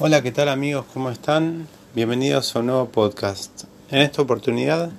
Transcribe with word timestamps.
Hola, 0.00 0.22
¿qué 0.22 0.30
tal 0.30 0.48
amigos? 0.48 0.86
¿Cómo 0.94 1.10
están? 1.10 1.66
Bienvenidos 1.92 2.54
a 2.54 2.60
un 2.60 2.66
nuevo 2.66 2.88
podcast. 2.88 3.64
En 3.90 3.98
esta 3.98 4.22
oportunidad 4.22 4.92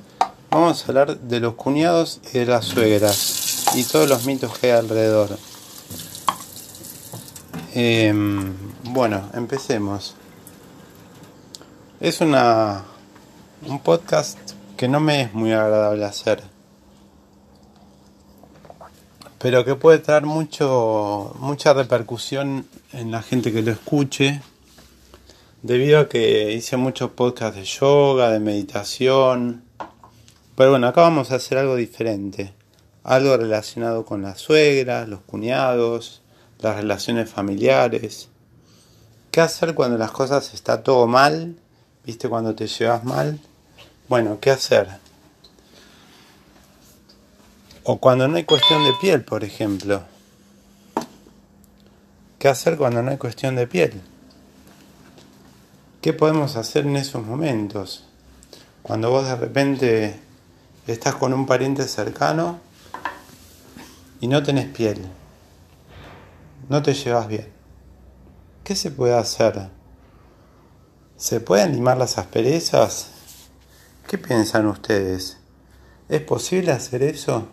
vamos 0.50 0.84
a 0.84 0.88
hablar 0.90 1.18
de 1.22 1.40
los 1.40 1.54
cuñados 1.54 2.20
y 2.34 2.40
de 2.40 2.46
las 2.46 2.66
suegras 2.66 3.68
y 3.78 3.86
todos 3.86 4.10
los 4.10 4.26
mitos 4.26 4.58
que 4.58 4.74
hay 4.74 4.78
alrededor. 4.78 5.38
Em, 7.74 8.54
bueno, 8.92 9.30
empecemos. 9.34 10.16
Es 12.02 12.20
una 12.20 12.84
un 13.68 13.80
podcast 13.80 14.38
que 14.76 14.90
no 14.90 15.00
me 15.00 15.22
es 15.22 15.34
muy 15.34 15.54
agradable 15.54 16.04
hacer, 16.04 16.44
pero 19.38 19.64
que 19.64 19.76
puede 19.76 20.00
traer 20.00 20.24
mucho 20.26 21.38
mucha 21.40 21.72
repercusión 21.72 22.68
en 22.92 23.12
la 23.12 23.22
gente 23.22 23.54
que 23.54 23.62
lo 23.62 23.72
escuche 23.72 24.42
debido 25.62 26.00
a 26.00 26.10
que 26.10 26.54
hice 26.54 26.78
muchos 26.78 27.12
podcasts 27.12 27.58
de 27.58 27.66
yoga, 27.66 28.32
de 28.32 28.40
meditación. 28.40 29.64
Pero 30.56 30.72
bueno, 30.72 30.88
acá 30.88 31.02
vamos 31.02 31.32
a 31.32 31.36
hacer 31.36 31.58
algo 31.58 31.76
diferente. 31.76 32.54
Algo 33.04 33.36
relacionado 33.38 34.06
con 34.06 34.22
las 34.22 34.40
suegras, 34.40 35.08
los 35.08 35.22
cuñados, 35.22 36.22
las 36.60 36.76
relaciones 36.76 37.30
familiares. 37.30 38.30
¿Qué 39.32 39.42
hacer 39.42 39.74
cuando 39.74 39.98
las 39.98 40.12
cosas 40.12 40.54
está 40.54 40.84
todo 40.84 41.08
mal? 41.08 41.56
¿Viste 42.06 42.30
cuando 42.30 42.56
te 42.56 42.68
llevas 42.68 43.04
mal? 43.04 43.40
Bueno, 44.08 44.40
¿qué 44.42 44.52
hacer? 44.52 44.88
O 47.84 48.00
cuando 48.00 48.28
no 48.28 48.38
hay 48.38 48.44
cuestión 48.44 48.84
de 48.84 48.94
piel, 49.00 49.24
por 49.24 49.44
ejemplo. 49.44 50.04
¿Qué 52.38 52.48
hacer 52.48 52.78
cuando 52.78 53.02
no 53.02 53.12
hay 53.12 53.18
cuestión 53.18 53.56
de 53.56 53.68
piel? 53.68 54.02
¿Qué 56.02 56.14
podemos 56.14 56.56
hacer 56.56 56.86
en 56.86 56.96
esos 56.96 57.26
momentos? 57.26 58.06
Cuando 58.84 59.12
vos 59.12 59.26
de 59.26 59.36
repente 59.36 60.18
estás 60.88 61.16
con 61.16 61.34
un 61.34 61.46
pariente 61.46 61.84
cercano 61.90 62.62
y 64.22 64.30
no 64.30 64.42
tenés 64.42 64.68
piel, 64.68 65.06
no 66.70 66.82
te 66.82 66.94
llevas 66.94 67.28
bien. 67.28 67.52
¿Qué 68.64 68.78
se 68.78 68.92
puede 68.92 69.14
hacer? 69.14 69.68
¿Se 71.18 71.42
pueden 71.42 71.74
limar 71.74 71.98
las 71.98 72.18
asperezas? 72.18 73.10
¿Qué 74.08 74.18
piensan 74.18 74.68
ustedes? 74.68 75.38
¿Es 76.08 76.22
posible 76.22 76.72
hacer 76.72 77.04
eso? 77.04 77.50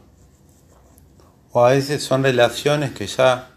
¿O 1.50 1.64
a 1.64 1.70
veces 1.70 2.04
son 2.04 2.22
relaciones 2.22 2.92
que 2.92 3.08
ya 3.08 3.50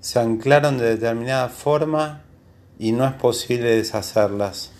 se 0.00 0.20
anclaron 0.20 0.78
de 0.78 0.90
determinada 0.90 1.48
forma 1.48 2.22
y 2.80 2.92
no 2.92 3.06
es 3.06 3.12
posible 3.12 3.76
deshacerlas. 3.76 4.70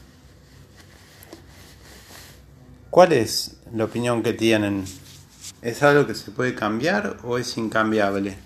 ¿Cuál 2.89 3.12
es 3.12 3.59
la 3.75 3.84
opinión 3.84 4.23
que 4.23 4.33
tienen? 4.33 4.87
¿Es 5.61 5.83
algo 5.83 6.07
que 6.07 6.15
se 6.15 6.31
puede 6.31 6.55
cambiar 6.55 7.19
o 7.25 7.37
es 7.37 7.59
incambiable? 7.59 8.39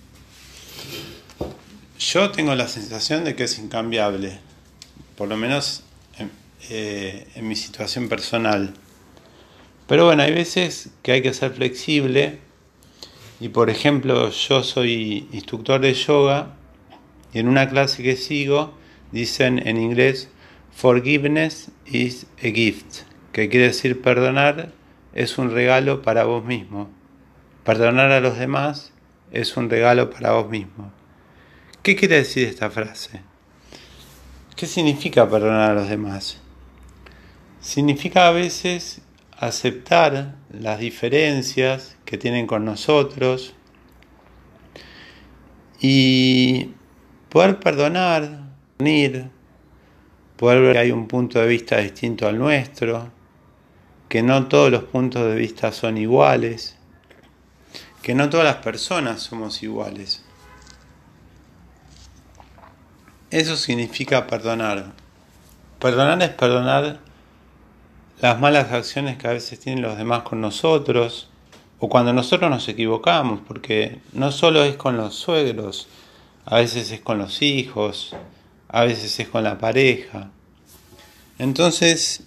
Yo 2.00 2.32
tengo 2.32 2.56
la 2.56 2.66
sensación 2.66 3.22
de 3.22 3.36
que 3.36 3.44
es 3.44 3.60
incambiable, 3.60 4.40
por 5.16 5.28
lo 5.28 5.36
menos 5.36 5.84
en, 6.18 6.32
eh, 6.68 7.24
mi 7.40 7.54
situación 7.54 8.08
personal. 8.08 8.74
Pero 9.86 10.06
bueno, 10.06 10.24
hay 10.24 10.34
veces 10.34 10.90
que 11.04 11.12
hay 11.12 11.22
que 11.22 11.32
ser 11.32 11.52
flexible 11.52 12.40
y 13.38 13.50
por 13.50 13.70
ejemplo 13.70 14.30
yo 14.30 14.64
soy 14.64 15.28
instructor 15.30 15.80
de 15.80 15.94
yoga 15.94 16.56
y 17.32 17.38
en 17.38 17.46
una 17.46 17.68
clase 17.68 18.02
que 18.02 18.16
sigo 18.16 18.82
dicen 19.12 19.66
en 19.66 19.76
inglés 19.76 20.28
forgiveness 20.72 21.70
is 21.86 22.26
a 22.38 22.48
gift, 22.48 23.02
que 23.32 23.48
quiere 23.48 23.68
decir 23.68 24.02
perdonar 24.02 24.72
es 25.14 25.38
un 25.38 25.50
regalo 25.52 26.02
para 26.02 26.24
vos 26.24 26.44
mismo. 26.44 26.90
Perdonar 27.64 28.10
a 28.12 28.20
los 28.20 28.38
demás 28.38 28.92
es 29.30 29.56
un 29.56 29.70
regalo 29.70 30.10
para 30.10 30.32
vos 30.32 30.50
mismo. 30.50 30.92
¿Qué 31.82 31.96
quiere 31.96 32.16
decir 32.16 32.48
esta 32.48 32.70
frase? 32.70 33.20
¿Qué 34.56 34.66
significa 34.66 35.28
perdonar 35.28 35.70
a 35.70 35.74
los 35.74 35.88
demás? 35.88 36.40
Significa 37.60 38.28
a 38.28 38.30
veces 38.30 39.00
aceptar 39.36 40.36
las 40.50 40.78
diferencias 40.78 41.96
que 42.04 42.18
tienen 42.18 42.46
con 42.46 42.64
nosotros 42.64 43.54
y 45.80 46.70
poder 47.28 47.58
perdonar 47.58 48.43
poder 48.78 50.60
ver 50.60 50.72
que 50.72 50.78
hay 50.78 50.92
un 50.92 51.06
punto 51.06 51.38
de 51.38 51.46
vista 51.46 51.78
distinto 51.78 52.26
al 52.26 52.38
nuestro, 52.38 53.10
que 54.08 54.22
no 54.22 54.46
todos 54.46 54.70
los 54.70 54.84
puntos 54.84 55.26
de 55.26 55.36
vista 55.36 55.72
son 55.72 55.96
iguales, 55.96 56.76
que 58.02 58.14
no 58.14 58.28
todas 58.28 58.44
las 58.44 58.56
personas 58.56 59.22
somos 59.22 59.62
iguales. 59.62 60.22
Eso 63.30 63.56
significa 63.56 64.26
perdonar. 64.26 64.92
Perdonar 65.78 66.22
es 66.22 66.30
perdonar 66.30 67.00
las 68.20 68.40
malas 68.40 68.72
acciones 68.72 69.16
que 69.18 69.26
a 69.26 69.32
veces 69.32 69.58
tienen 69.58 69.82
los 69.82 69.98
demás 69.98 70.22
con 70.22 70.40
nosotros, 70.40 71.28
o 71.78 71.88
cuando 71.88 72.12
nosotros 72.12 72.50
nos 72.50 72.68
equivocamos, 72.68 73.40
porque 73.46 74.00
no 74.12 74.30
solo 74.32 74.62
es 74.62 74.76
con 74.76 74.96
los 74.96 75.14
suegros, 75.14 75.88
a 76.44 76.56
veces 76.56 76.90
es 76.90 77.00
con 77.00 77.18
los 77.18 77.42
hijos, 77.42 78.14
a 78.74 78.82
veces 78.82 79.20
es 79.20 79.28
con 79.28 79.44
la 79.44 79.56
pareja. 79.56 80.32
Entonces, 81.38 82.24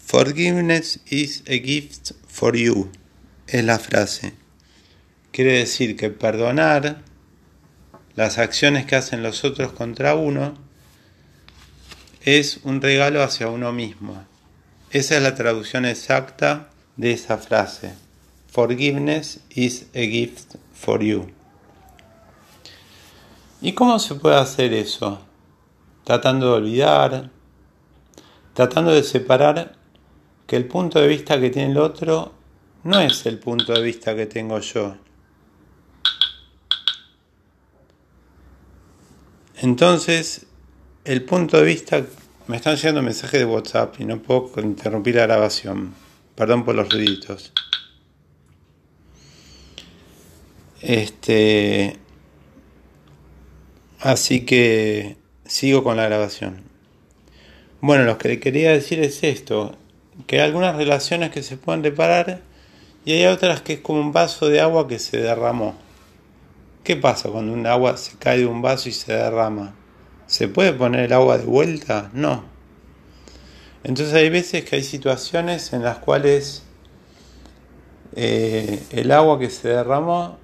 forgiveness 0.00 0.98
is 1.04 1.42
a 1.46 1.58
gift 1.62 2.12
for 2.26 2.56
you, 2.56 2.90
es 3.46 3.62
la 3.62 3.78
frase. 3.78 4.32
Quiere 5.30 5.58
decir 5.58 5.94
que 5.94 6.08
perdonar 6.08 7.02
las 8.16 8.38
acciones 8.38 8.86
que 8.86 8.96
hacen 8.96 9.22
los 9.22 9.44
otros 9.44 9.72
contra 9.72 10.14
uno 10.14 10.54
es 12.22 12.60
un 12.62 12.80
regalo 12.80 13.22
hacia 13.22 13.48
uno 13.48 13.70
mismo. 13.70 14.24
Esa 14.90 15.18
es 15.18 15.22
la 15.22 15.34
traducción 15.34 15.84
exacta 15.84 16.70
de 16.96 17.12
esa 17.12 17.36
frase. 17.36 17.92
Forgiveness 18.50 19.40
is 19.50 19.84
a 19.94 20.00
gift 20.00 20.54
for 20.72 21.02
you. 21.02 21.30
¿Y 23.60 23.74
cómo 23.74 23.98
se 23.98 24.14
puede 24.14 24.36
hacer 24.36 24.72
eso? 24.72 25.20
Tratando 26.04 26.46
de 26.46 26.52
olvidar, 26.52 27.30
tratando 28.52 28.92
de 28.92 29.02
separar 29.02 29.76
que 30.46 30.56
el 30.56 30.66
punto 30.66 31.00
de 31.00 31.08
vista 31.08 31.40
que 31.40 31.50
tiene 31.50 31.72
el 31.72 31.78
otro 31.78 32.32
no 32.84 33.00
es 33.00 33.24
el 33.26 33.38
punto 33.38 33.72
de 33.72 33.82
vista 33.82 34.14
que 34.14 34.26
tengo 34.26 34.60
yo. 34.60 34.96
Entonces, 39.56 40.46
el 41.04 41.24
punto 41.24 41.56
de 41.56 41.64
vista... 41.64 42.04
Me 42.46 42.56
están 42.56 42.76
llegando 42.76 43.00
mensajes 43.00 43.40
de 43.40 43.46
WhatsApp 43.46 43.98
y 44.00 44.04
no 44.04 44.20
puedo 44.20 44.50
interrumpir 44.60 45.14
la 45.14 45.22
grabación. 45.22 45.94
Perdón 46.34 46.66
por 46.66 46.74
los 46.74 46.90
ruiditos. 46.90 47.52
Este... 50.82 51.98
Así 54.00 54.44
que 54.44 55.16
sigo 55.46 55.84
con 55.84 55.96
la 55.96 56.06
grabación. 56.06 56.62
Bueno, 57.80 58.04
lo 58.04 58.18
que 58.18 58.40
quería 58.40 58.70
decir 58.70 59.00
es 59.00 59.22
esto, 59.22 59.76
que 60.26 60.40
hay 60.40 60.46
algunas 60.46 60.76
relaciones 60.76 61.30
que 61.30 61.42
se 61.42 61.56
pueden 61.56 61.82
reparar 61.82 62.40
y 63.04 63.12
hay 63.12 63.26
otras 63.26 63.60
que 63.60 63.74
es 63.74 63.80
como 63.80 64.00
un 64.00 64.12
vaso 64.12 64.48
de 64.48 64.60
agua 64.60 64.88
que 64.88 64.98
se 64.98 65.18
derramó. 65.18 65.76
¿Qué 66.82 66.96
pasa 66.96 67.28
cuando 67.28 67.52
un 67.52 67.66
agua 67.66 67.96
se 67.96 68.16
cae 68.18 68.38
de 68.38 68.46
un 68.46 68.62
vaso 68.62 68.88
y 68.88 68.92
se 68.92 69.12
derrama? 69.12 69.74
¿Se 70.26 70.48
puede 70.48 70.72
poner 70.72 71.06
el 71.06 71.12
agua 71.12 71.38
de 71.38 71.44
vuelta? 71.44 72.10
No. 72.14 72.44
Entonces 73.82 74.14
hay 74.14 74.30
veces 74.30 74.64
que 74.64 74.76
hay 74.76 74.82
situaciones 74.82 75.72
en 75.74 75.82
las 75.82 75.98
cuales 75.98 76.62
eh, 78.16 78.82
el 78.90 79.10
agua 79.12 79.38
que 79.38 79.50
se 79.50 79.68
derramó 79.68 80.38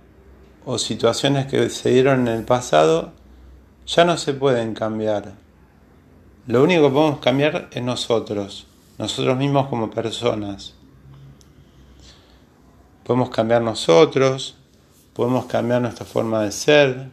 o 0.66 0.78
situaciones 0.78 1.46
que 1.46 1.70
se 1.70 1.90
dieron 1.90 2.28
en 2.28 2.34
el 2.34 2.44
pasado 2.44 3.12
ya 3.90 4.04
no 4.04 4.16
se 4.16 4.34
pueden 4.34 4.72
cambiar. 4.72 5.32
Lo 6.46 6.62
único 6.62 6.82
que 6.82 6.94
podemos 6.94 7.18
cambiar 7.18 7.68
es 7.72 7.82
nosotros, 7.82 8.68
nosotros 8.98 9.36
mismos 9.36 9.66
como 9.66 9.90
personas. 9.90 10.74
Podemos 13.02 13.30
cambiar 13.30 13.62
nosotros, 13.62 14.56
podemos 15.12 15.46
cambiar 15.46 15.82
nuestra 15.82 16.06
forma 16.06 16.42
de 16.44 16.52
ser, 16.52 17.08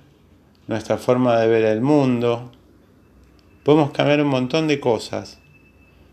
nuestra 0.67 0.97
forma 0.97 1.39
de 1.39 1.47
ver 1.47 1.65
el 1.65 1.81
mundo, 1.81 2.51
podemos 3.63 3.89
cambiar 3.89 4.21
un 4.21 4.27
montón 4.27 4.67
de 4.67 4.79
cosas, 4.79 5.39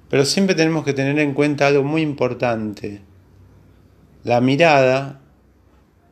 pero 0.08 0.24
siempre 0.24 0.54
tenemos 0.54 0.84
que 0.86 0.94
tener 0.94 1.18
en 1.18 1.34
cuenta 1.34 1.66
algo 1.66 1.82
muy 1.82 2.00
importante. 2.00 3.02
La 4.22 4.40
mirada 4.40 5.20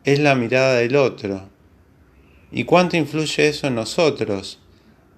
es 0.04 0.18
la 0.18 0.34
mirada 0.34 0.74
del 0.74 0.96
otro. 0.96 1.51
¿Y 2.52 2.64
cuánto 2.64 2.98
influye 2.98 3.48
eso 3.48 3.66
en 3.66 3.74
nosotros? 3.74 4.58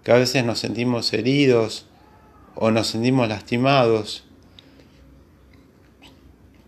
Que 0.04 0.12
a 0.12 0.16
veces 0.16 0.44
nos 0.44 0.60
sentimos 0.60 1.12
heridos 1.12 1.86
o 2.54 2.70
nos 2.70 2.86
sentimos 2.86 3.28
lastimados 3.28 4.24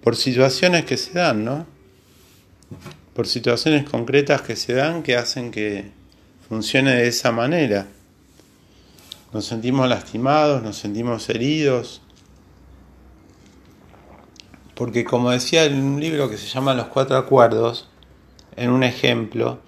por 0.02 0.16
situaciones 0.16 0.84
que 0.84 0.96
se 0.96 1.12
dan, 1.12 1.44
¿no? 1.44 1.66
Por 3.14 3.28
situaciones 3.28 3.88
concretas 3.88 4.42
que 4.42 4.56
se 4.56 4.72
dan 4.72 5.02
que 5.02 5.16
hacen 5.16 5.50
que 5.50 5.90
funcione 6.48 6.94
de 6.94 7.08
esa 7.08 7.30
manera. 7.30 7.86
Nos 9.32 9.46
sentimos 9.46 9.88
lastimados, 9.88 10.62
nos 10.62 10.76
sentimos 10.76 11.28
heridos. 11.28 12.02
Porque 14.74 15.04
como 15.04 15.30
decía 15.30 15.64
en 15.64 15.82
un 15.82 16.00
libro 16.00 16.28
que 16.28 16.36
se 16.36 16.46
llama 16.46 16.74
Los 16.74 16.86
Cuatro 16.86 17.16
Acuerdos, 17.16 17.88
en 18.56 18.70
un 18.70 18.82
ejemplo, 18.82 19.60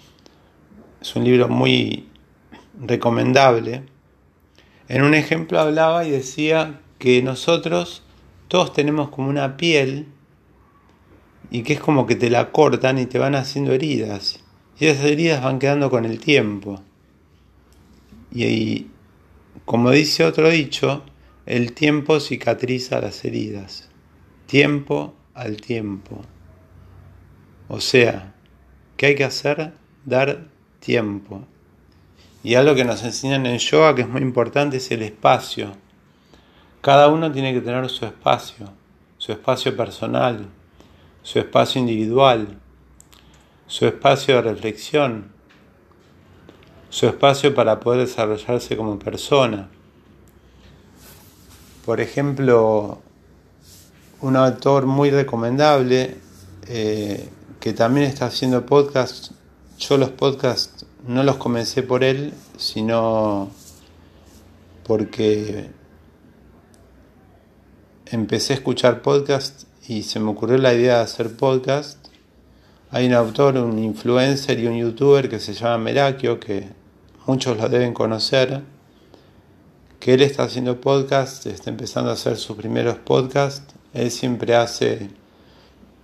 es 1.00 1.16
un 1.16 1.24
libro 1.24 1.48
muy 1.48 2.08
recomendable, 2.80 3.82
en 4.88 5.02
un 5.02 5.14
ejemplo 5.14 5.60
hablaba 5.60 6.06
y 6.06 6.10
decía 6.10 6.80
que 6.98 7.22
nosotros 7.22 8.02
todos 8.48 8.72
tenemos 8.72 9.10
como 9.10 9.28
una 9.28 9.56
piel 9.56 10.06
y 11.50 11.62
que 11.62 11.74
es 11.74 11.80
como 11.80 12.06
que 12.06 12.16
te 12.16 12.30
la 12.30 12.50
cortan 12.52 12.98
y 12.98 13.06
te 13.06 13.18
van 13.18 13.34
haciendo 13.34 13.72
heridas. 13.72 14.40
Y 14.78 14.86
esas 14.86 15.04
heridas 15.04 15.42
van 15.42 15.58
quedando 15.58 15.90
con 15.90 16.04
el 16.04 16.20
tiempo. 16.20 16.80
Y, 18.32 18.86
como 19.64 19.90
dice 19.90 20.24
otro 20.24 20.48
dicho, 20.50 21.04
el 21.46 21.72
tiempo 21.72 22.20
cicatriza 22.20 23.00
las 23.00 23.24
heridas. 23.24 23.88
Tiempo 24.46 25.14
al 25.34 25.60
tiempo. 25.60 26.22
O 27.68 27.80
sea, 27.80 28.34
¿qué 28.96 29.06
hay 29.06 29.14
que 29.14 29.24
hacer? 29.24 29.72
Dar 30.04 30.46
tiempo. 30.80 31.42
Y 32.42 32.54
algo 32.54 32.75
que 32.75 32.84
nos 32.84 33.02
enseñan 33.02 33.46
en 33.46 33.58
yoga 33.58 33.94
que 33.94 34.02
es 34.02 34.08
muy 34.08 34.22
importante 34.22 34.76
es 34.76 34.90
el 34.90 35.02
espacio. 35.02 35.72
Cada 36.80 37.08
uno 37.08 37.32
tiene 37.32 37.52
que 37.52 37.60
tener 37.60 37.88
su 37.90 38.06
espacio, 38.06 38.70
su 39.19 39.32
espacio 39.32 39.76
personal, 39.76 40.46
su 41.22 41.38
espacio 41.38 41.80
individual, 41.80 42.58
su 43.66 43.86
espacio 43.86 44.36
de 44.36 44.42
reflexión, 44.42 45.32
su 46.88 47.06
espacio 47.06 47.54
para 47.54 47.81
poder 47.81 48.06
desarrollarse 48.06 48.76
como 48.76 48.98
persona. 48.98 49.69
Por 51.84 52.00
ejemplo, 52.00 53.02
un 54.20 54.36
autor 54.36 54.86
muy 54.86 55.10
recomendable 55.10 56.16
eh, 56.66 57.28
que 57.60 57.72
también 57.72 58.06
está 58.06 58.26
haciendo 58.26 58.64
podcast. 58.64 59.32
Yo 59.78 59.96
los 59.96 60.10
podcasts 60.10 60.86
no 61.06 61.22
los 61.22 61.36
comencé 61.36 61.84
por 61.84 62.02
él, 62.02 62.34
sino 62.56 63.48
porque 64.82 65.70
empecé 68.06 68.54
a 68.54 68.56
escuchar 68.56 69.02
podcast 69.02 69.69
y 69.86 70.02
se 70.02 70.19
me 70.19 70.30
ocurrió 70.30 70.58
la 70.58 70.75
idea 70.75 70.96
de 70.96 71.02
hacer 71.02 71.36
podcast. 71.36 72.08
Hay 72.90 73.06
un 73.06 73.14
autor, 73.14 73.56
un 73.56 73.78
influencer 73.78 74.58
y 74.58 74.66
un 74.66 74.76
youtuber 74.76 75.28
que 75.28 75.38
se 75.38 75.54
llama 75.54 75.78
Merakio, 75.78 76.40
que 76.40 76.70
muchos 77.26 77.56
lo 77.56 77.69
deben 77.69 77.94
conocer, 77.94 78.62
que 80.00 80.14
él 80.14 80.22
está 80.22 80.42
haciendo 80.42 80.81
podcast, 80.81 81.46
está 81.46 81.70
empezando 81.70 82.10
a 82.10 82.14
hacer 82.14 82.36
sus 82.36 82.56
primeros 82.56 82.96
podcasts. 82.96 83.74
Él 83.94 84.10
siempre 84.10 84.56
hace 84.56 85.08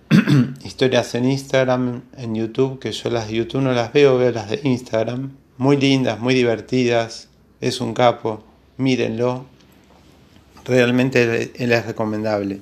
historias 0.63 1.15
en 1.15 1.25
Instagram, 1.25 2.03
en 2.17 2.35
YouTube, 2.35 2.79
que 2.79 2.91
yo 2.91 3.09
las 3.09 3.27
de 3.27 3.35
YouTube 3.35 3.61
no 3.61 3.73
las 3.73 3.91
veo, 3.93 4.17
veo 4.17 4.31
las 4.31 4.49
de 4.49 4.59
Instagram. 4.63 5.35
Muy 5.57 5.77
lindas, 5.77 6.19
muy 6.19 6.33
divertidas. 6.33 7.29
Es 7.61 7.81
un 7.81 7.93
capo, 7.93 8.43
mírenlo. 8.77 9.45
Realmente 10.65 11.51
él 11.55 11.71
es 11.71 11.85
recomendable. 11.85 12.61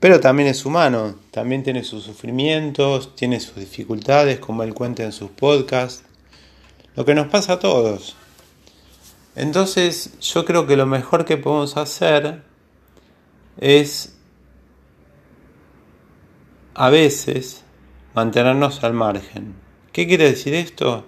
Pero 0.00 0.20
también 0.20 0.48
es 0.48 0.64
humano, 0.66 1.16
también 1.30 1.62
tiene 1.62 1.82
sus 1.82 2.04
sufrimientos, 2.04 3.16
tiene 3.16 3.40
sus 3.40 3.56
dificultades, 3.56 4.38
como 4.38 4.62
él 4.62 4.74
cuenta 4.74 5.04
en 5.04 5.12
sus 5.12 5.30
podcasts. 5.30 6.04
Lo 6.94 7.04
que 7.04 7.14
nos 7.14 7.28
pasa 7.28 7.54
a 7.54 7.58
todos. 7.58 8.16
Entonces 9.34 10.18
yo 10.20 10.44
creo 10.44 10.66
que 10.66 10.76
lo 10.76 10.86
mejor 10.86 11.24
que 11.24 11.36
podemos 11.36 11.76
hacer 11.76 12.42
es 13.58 14.15
a 16.78 16.90
veces 16.90 17.64
mantenernos 18.14 18.84
al 18.84 18.92
margen. 18.92 19.54
¿Qué 19.92 20.06
quiere 20.06 20.24
decir 20.24 20.52
esto? 20.52 21.06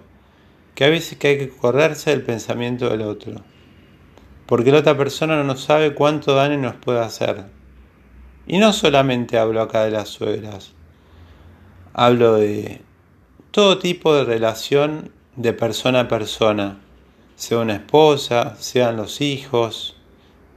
Que 0.73 0.85
a 0.85 0.89
veces 0.89 1.19
que 1.19 1.27
hay 1.27 1.37
que 1.37 1.49
correrse 1.49 2.09
del 2.09 2.23
pensamiento 2.23 2.89
del 2.89 3.03
otro. 3.03 3.43
Porque 4.47 4.71
la 4.71 4.79
otra 4.79 4.97
persona 4.97 5.43
no 5.43 5.55
sabe 5.55 5.93
cuánto 5.93 6.33
daño 6.33 6.57
nos 6.57 6.73
puede 6.73 7.01
hacer. 7.01 7.45
Y 8.47 8.57
no 8.57 8.73
solamente 8.73 9.37
hablo 9.37 9.61
acá 9.61 9.85
de 9.85 9.91
las 9.91 10.09
suegras. 10.09 10.71
Hablo 11.93 12.37
de 12.37 12.81
todo 13.51 13.77
tipo 13.77 14.15
de 14.15 14.23
relación 14.23 15.11
de 15.35 15.53
persona 15.53 15.99
a 15.99 16.07
persona. 16.07 16.79
Sea 17.35 17.59
una 17.59 17.75
esposa, 17.75 18.55
sean 18.57 18.97
los 18.97 19.21
hijos, 19.21 19.95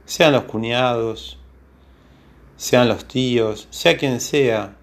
sean 0.05 0.33
los 0.33 0.45
cuñados, 0.45 1.37
sean 2.57 2.87
los 2.87 3.05
tíos, 3.05 3.67
sea 3.69 3.95
quien 3.95 4.19
sea 4.19 4.77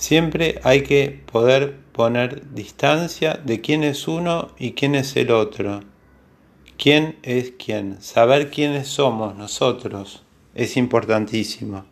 Siempre 0.00 0.58
hay 0.64 0.82
que 0.82 1.22
poder 1.30 1.76
poner 1.92 2.54
distancia 2.54 3.34
de 3.34 3.60
quién 3.60 3.84
es 3.84 4.08
uno 4.08 4.48
y 4.58 4.72
quién 4.72 4.94
es 4.94 5.14
el 5.14 5.30
otro. 5.30 5.82
¿Quién 6.78 7.18
es 7.22 7.52
quién? 7.62 8.00
Saber 8.00 8.50
quiénes 8.50 8.88
somos 8.88 9.36
nosotros 9.36 10.22
es 10.54 10.78
importantísimo. 10.78 11.84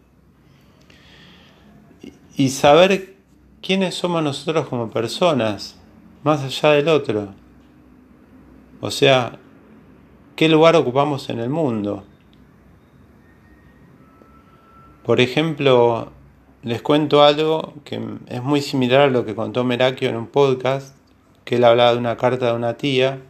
Y 2.34 2.48
saber 2.48 3.14
quiénes 3.60 3.96
somos 3.96 4.22
nosotros 4.22 4.68
como 4.68 4.88
personas, 4.88 5.78
más 6.24 6.42
allá 6.42 6.76
del 6.76 6.88
otro. 6.88 7.34
O 8.80 8.90
sea, 8.90 9.38
qué 10.34 10.48
lugar 10.48 10.76
ocupamos 10.76 11.28
en 11.28 11.40
el 11.40 11.50
mundo. 11.50 12.04
Por 15.04 15.20
ejemplo, 15.20 16.12
les 16.62 16.82
cuento 16.82 17.22
algo 17.22 17.74
que 17.84 18.00
es 18.28 18.42
muy 18.42 18.60
similar 18.60 19.02
a 19.02 19.06
lo 19.08 19.24
que 19.24 19.34
contó 19.34 19.64
Merakio 19.64 20.08
en 20.08 20.16
un 20.16 20.26
podcast, 20.26 20.94
que 21.44 21.56
él 21.56 21.64
hablaba 21.64 21.92
de 21.92 21.98
una 21.98 22.16
carta 22.16 22.46
de 22.46 22.52
una 22.52 22.76
tía. 22.76 23.20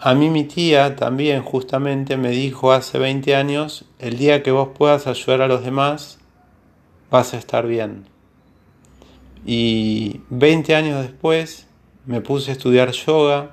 A 0.00 0.14
mí 0.14 0.28
mi 0.28 0.44
tía 0.44 0.96
también 0.96 1.42
justamente 1.42 2.16
me 2.16 2.30
dijo 2.30 2.72
hace 2.72 2.98
20 2.98 3.34
años, 3.36 3.84
el 3.98 4.18
día 4.18 4.42
que 4.42 4.50
vos 4.50 4.70
puedas 4.76 5.06
ayudar 5.06 5.42
a 5.42 5.48
los 5.48 5.64
demás, 5.64 6.18
vas 7.10 7.32
a 7.32 7.38
estar 7.38 7.66
bien. 7.66 8.06
Y 9.46 10.20
20 10.30 10.74
años 10.74 11.02
después 11.02 11.66
me 12.06 12.20
puse 12.20 12.50
a 12.50 12.54
estudiar 12.54 12.90
yoga, 12.90 13.52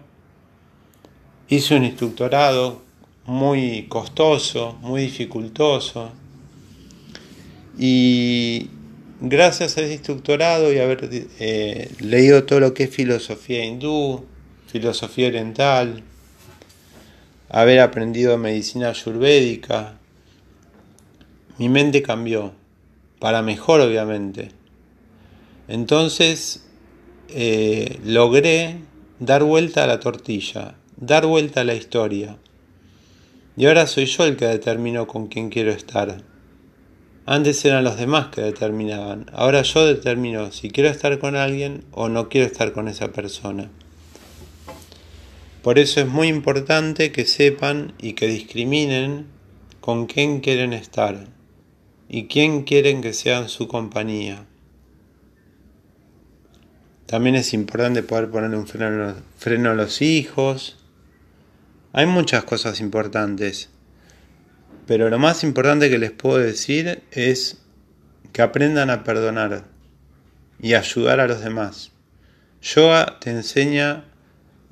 hice 1.48 1.76
un 1.76 1.86
instructorado 1.86 2.82
muy 3.26 3.88
costoso, 3.88 4.78
muy 4.82 5.02
dificultoso, 5.02 6.12
y 7.78 8.70
gracias 9.20 9.78
a 9.78 9.82
ese 9.82 9.94
instructorado 9.94 10.72
y 10.72 10.80
haber 10.80 11.10
eh, 11.40 11.92
leído 12.00 12.44
todo 12.44 12.60
lo 12.60 12.74
que 12.74 12.84
es 12.84 12.90
filosofía 12.90 13.66
hindú, 13.66 14.26
filosofía 14.68 15.28
oriental, 15.28 16.04
haber 17.50 17.80
aprendido 17.80 18.38
medicina 18.38 18.90
ayurvédica, 18.90 19.98
mi 21.58 21.70
mente 21.70 22.02
cambió, 22.02 22.54
para 23.20 23.42
mejor 23.42 23.82
obviamente. 23.82 24.52
Entonces 25.68 26.66
eh, 27.30 28.00
logré 28.04 28.78
dar 29.20 29.44
vuelta 29.44 29.84
a 29.84 29.88
la 29.88 30.00
tortilla, 30.00 30.76
dar 30.98 31.26
vuelta 31.26 31.62
a 31.62 31.64
la 31.64 31.76
historia. 31.76 32.38
Y 33.58 33.66
ahora 33.66 33.88
soy 33.88 34.06
yo 34.06 34.26
el 34.26 34.36
que 34.36 34.46
determino 34.46 35.08
con 35.08 35.28
quién 35.28 35.50
quiero 35.50 35.72
estar. 35.72 36.22
Antes 37.28 37.66
eran 37.66 37.84
los 37.84 37.98
demás 37.98 38.28
que 38.28 38.42
determinaban. 38.42 39.26
Ahora 39.34 39.64
yo 39.64 39.86
determino 39.86 40.52
si 40.52 40.70
quiero 40.70 40.90
estar 40.90 41.18
con 41.18 41.36
alguien 41.36 41.84
o 41.92 42.08
no 42.08 42.30
quiero 42.30 42.46
estar 42.46 42.72
con 42.72 42.88
esa 42.88 43.12
persona. 43.14 43.72
Por 45.64 45.80
eso 45.80 46.02
es 46.02 46.08
muy 46.08 46.28
importante 46.28 47.12
que 47.12 47.26
sepan 47.26 47.94
y 47.98 48.14
que 48.14 48.28
discriminen 48.28 49.26
con 49.82 50.06
quién 50.06 50.40
quieren 50.40 50.74
estar 50.74 51.28
y 52.08 52.28
quién 52.28 52.64
quieren 52.64 53.02
que 53.02 53.14
sean 53.14 53.50
su 53.50 53.68
compañía. 53.68 54.46
También 57.08 57.36
es 57.36 57.54
importante 57.54 58.04
poder 58.04 58.30
poner 58.30 58.56
un 58.56 58.68
freno, 58.68 59.16
freno 59.38 59.72
a 59.72 59.74
los 59.74 60.04
hijos. 60.04 60.78
Hay 61.94 62.06
muchas 62.06 62.44
cosas 62.44 62.80
importantes. 62.80 63.70
Pero 64.88 65.10
lo 65.10 65.18
más 65.18 65.44
importante 65.44 65.90
que 65.90 65.98
les 65.98 66.12
puedo 66.12 66.38
decir 66.38 67.04
es 67.12 67.58
que 68.32 68.42
aprendan 68.42 68.90
a 68.90 69.04
perdonar 69.04 69.64
y 70.60 70.74
ayudar 70.74 71.20
a 71.20 71.28
los 71.28 71.42
demás. 71.42 71.92
Yoga 72.62 73.18
te 73.20 73.32
enseña 73.32 74.06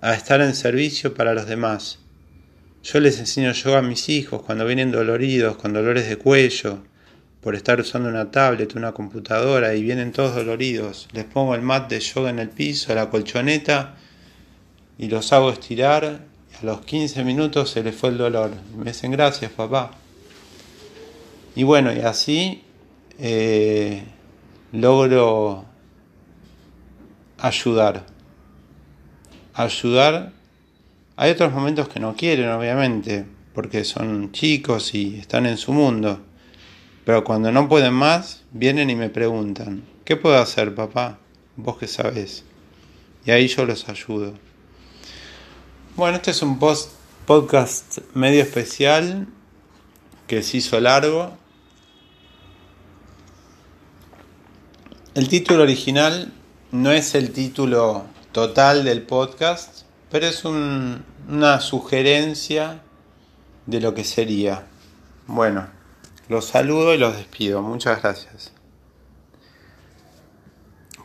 a 0.01 0.13
estar 0.13 0.41
en 0.41 0.53
servicio 0.53 1.13
para 1.13 1.33
los 1.33 1.47
demás, 1.47 1.99
Yo 2.83 2.99
les 2.99 3.17
enseño 3.19 3.53
yoga 3.53 3.77
a 3.77 3.81
mis 3.81 4.09
hijos 4.09 4.41
cuando 4.41 4.65
vienen 4.65 4.91
doloridos, 4.91 5.55
con 5.55 5.71
dolores 5.71 6.09
de 6.09 6.17
cuello, 6.17 6.83
por 7.39 7.55
estar 7.55 7.79
usando 7.79 8.09
una 8.09 8.29
tablet, 8.29 8.75
una 8.75 8.91
computadora 8.91 9.73
y 9.73 9.81
vienen 9.81 10.11
todos 10.11 10.35
doloridos. 10.35 11.07
Les 11.13 11.23
pongo 11.23 11.55
el 11.55 11.61
mat 11.61 11.89
de 11.89 12.01
yoga 12.01 12.29
en 12.29 12.39
el 12.39 12.49
piso, 12.49 12.93
la 12.93 13.09
colchoneta 13.09 13.95
y 14.97 15.07
los 15.07 15.31
hago 15.31 15.51
estirar. 15.51 16.25
A 16.61 16.65
los 16.65 16.81
15 16.81 17.23
minutos 17.23 17.69
se 17.69 17.81
les 17.81 17.95
fue 17.95 18.09
el 18.09 18.17
dolor. 18.17 18.51
Me 18.75 18.91
dicen 18.91 19.11
gracias 19.11 19.51
papá. 19.51 20.02
Y 21.55 21.63
bueno, 21.63 21.93
y 21.93 21.99
así 21.99 22.63
eh, 23.19 24.03
logro 24.71 25.65
ayudar. 27.37 28.05
Ayudar. 29.53 30.31
Hay 31.15 31.31
otros 31.31 31.53
momentos 31.53 31.87
que 31.89 31.99
no 31.99 32.15
quieren, 32.15 32.49
obviamente, 32.49 33.25
porque 33.53 33.83
son 33.83 34.31
chicos 34.31 34.95
y 34.95 35.17
están 35.19 35.45
en 35.45 35.57
su 35.57 35.73
mundo. 35.73 36.19
Pero 37.05 37.23
cuando 37.23 37.51
no 37.51 37.67
pueden 37.67 37.93
más, 37.93 38.43
vienen 38.51 38.89
y 38.89 38.95
me 38.95 39.09
preguntan, 39.09 39.83
¿qué 40.05 40.15
puedo 40.15 40.39
hacer, 40.39 40.73
papá? 40.73 41.19
Vos 41.55 41.77
que 41.77 41.87
sabés. 41.87 42.43
Y 43.25 43.31
ahí 43.31 43.47
yo 43.47 43.65
los 43.65 43.87
ayudo. 43.89 44.33
Bueno, 45.95 46.17
este 46.17 46.31
es 46.31 46.41
un 46.41 46.57
post 46.57 46.91
podcast 47.25 47.99
medio 48.15 48.41
especial 48.41 49.27
que 50.27 50.41
se 50.41 50.57
hizo 50.57 50.79
largo. 50.79 51.37
El 55.15 55.29
título 55.29 55.61
original 55.61 56.33
no 56.71 56.91
es 56.91 57.13
el 57.13 57.33
título 57.33 58.05
total 58.31 58.83
del 58.83 59.03
podcast, 59.03 59.83
pero 60.09 60.25
es 60.25 60.43
una 60.43 61.61
sugerencia 61.61 62.81
de 63.67 63.79
lo 63.79 63.93
que 63.93 64.05
sería. 64.05 64.65
Bueno, 65.27 65.67
los 66.29 66.45
saludo 66.45 66.95
y 66.95 66.97
los 66.97 67.15
despido. 67.15 67.61
Muchas 67.61 68.01
gracias. 68.01 68.53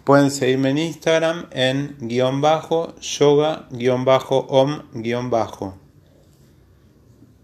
Pueden 0.04 0.30
seguirme 0.30 0.70
en 0.70 0.78
Instagram 0.78 1.46
en 1.50 1.96
guion 2.00 2.40
bajo, 2.40 2.98
yoga 3.00 3.68
guion 3.70 4.06
bajo, 4.06 4.38
om 4.48 4.84
guion 4.94 5.28
bajo. 5.28 5.76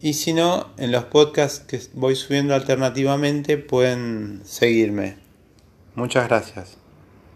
Y 0.01 0.15
si 0.15 0.33
no, 0.33 0.69
en 0.79 0.93
los 0.93 1.05
podcasts 1.05 1.61
que 1.61 1.79
voy 1.93 2.17
subiendo 2.17 2.55
alternativamente 2.55 3.59
pueden 3.59 4.41
seguirme. 4.47 5.24
Muchas 5.95 6.29
gracias. 6.29 6.84